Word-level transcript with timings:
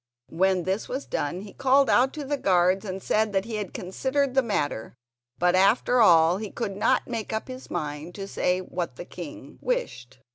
When 0.31 0.63
this 0.63 0.89
was 0.89 1.05
done 1.05 1.41
he 1.41 1.53
called 1.53 1.87
out 1.87 2.11
to 2.13 2.25
the 2.25 2.35
guards 2.35 2.85
and 2.85 3.03
said 3.03 3.33
that 3.33 3.45
he 3.45 3.57
had 3.57 3.71
considered 3.71 4.33
the 4.33 4.41
matter 4.41 4.95
but 5.37 5.53
after 5.53 6.01
all 6.01 6.37
he 6.37 6.49
could 6.49 6.75
not 6.75 7.05
make 7.07 7.31
up 7.31 7.47
his 7.47 7.69
mind 7.69 8.15
to 8.15 8.27
say 8.27 8.61
what 8.61 8.95
the 8.95 9.05
king 9.05 9.59
wished. 9.61 10.17